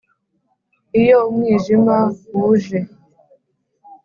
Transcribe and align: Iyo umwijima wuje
Iyo 1.01 1.17
umwijima 1.29 1.95
wuje 2.37 2.79